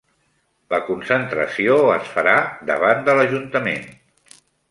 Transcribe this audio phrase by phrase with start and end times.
[0.73, 2.35] La concentració es farà
[2.71, 3.87] davant de l'ajuntament